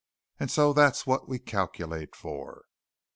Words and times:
"And 0.39 0.49
so 0.49 0.73
that's 0.73 1.05
what 1.05 1.29
we 1.29 1.37
calculate 1.37 2.15
for." 2.15 2.63